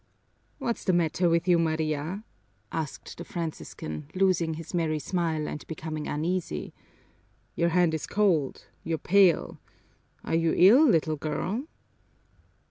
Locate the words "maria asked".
1.59-3.19